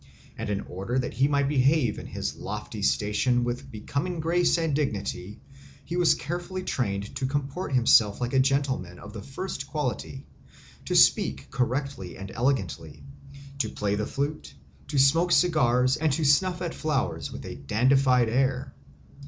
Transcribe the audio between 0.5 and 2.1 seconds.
order that he might behave in